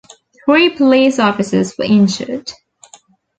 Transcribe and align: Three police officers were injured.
Three 0.45 0.71
police 0.71 1.19
officers 1.19 1.77
were 1.77 1.85
injured. 1.85 2.51